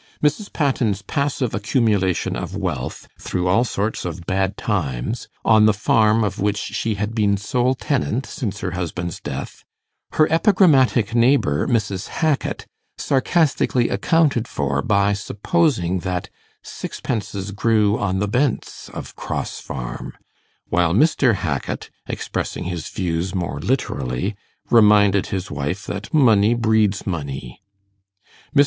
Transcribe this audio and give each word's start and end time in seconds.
Mrs. 0.23 0.51
Patten's 0.51 1.03
passive 1.03 1.53
accumulation 1.53 2.35
of 2.35 2.55
wealth, 2.55 3.07
through 3.19 3.45
all 3.47 3.63
sorts 3.63 4.03
of 4.03 4.25
'bad 4.25 4.57
times', 4.57 5.27
on 5.45 5.67
the 5.67 5.75
farm 5.77 6.23
of 6.23 6.39
which 6.39 6.57
she 6.57 6.95
had 6.95 7.13
been 7.13 7.37
sole 7.37 7.75
tenant 7.75 8.25
since 8.25 8.61
her 8.61 8.71
husband's 8.71 9.19
death, 9.19 9.63
her 10.13 10.27
epigrammatic 10.31 11.13
neighbour, 11.13 11.67
Mrs. 11.67 12.07
Hackit, 12.09 12.65
sarcastically 12.97 13.89
accounted 13.89 14.47
for 14.47 14.81
by 14.81 15.13
supposing 15.13 15.99
that 15.99 16.31
'sixpences 16.63 17.51
grew 17.51 17.95
on 17.99 18.17
the 18.17 18.27
bents 18.27 18.89
of 18.89 19.15
Cross 19.15 19.59
Farm;' 19.59 20.13
while 20.69 20.95
Mr. 20.95 21.35
Hackit, 21.35 21.91
expressing 22.07 22.63
his 22.63 22.89
views 22.89 23.35
more 23.35 23.59
literally, 23.59 24.35
reminded 24.71 25.27
his 25.27 25.51
wife 25.51 25.85
that 25.85 26.11
'money 26.11 26.55
breeds 26.55 27.05
money'. 27.05 27.61
Mr. 28.55 28.59